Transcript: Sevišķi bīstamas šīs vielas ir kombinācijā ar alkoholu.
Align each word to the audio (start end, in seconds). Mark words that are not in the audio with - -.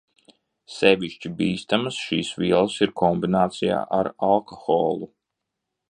Sevišķi 0.75 1.31
bīstamas 1.41 1.99
šīs 2.05 2.33
vielas 2.45 2.79
ir 2.87 2.95
kombinācijā 3.03 3.79
ar 3.99 4.13
alkoholu. 4.31 5.13